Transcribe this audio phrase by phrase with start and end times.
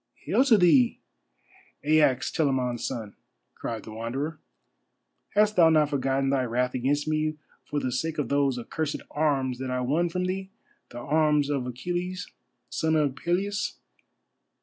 [0.25, 0.99] "Hail to thee,
[1.85, 3.15] Aias, Telamon's son,"
[3.53, 4.39] cried the Wanderer.
[5.35, 9.59] "Hast thou not forgotten thy wrath against me, for the sake of those accursed arms
[9.59, 10.49] that I won from thee,
[10.89, 12.27] the arms of Achilles,
[12.67, 13.77] son of Peleus?